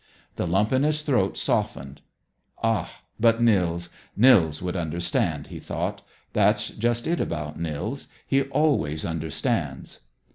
The 0.33 0.47
lump 0.47 0.73
in 0.73 0.81
his 0.81 1.03
throat 1.03 1.37
softened. 1.37 2.01
"Ah, 2.63 3.03
but 3.19 3.39
Nils, 3.39 3.89
Nils 4.17 4.59
would 4.59 4.75
understand!" 4.75 5.45
he 5.49 5.59
thought. 5.59 6.01
"That's 6.33 6.69
just 6.69 7.05
it 7.05 7.19
about 7.21 7.59
Nils; 7.59 8.07
he 8.25 8.41
always 8.45 9.05
understands." 9.05 9.99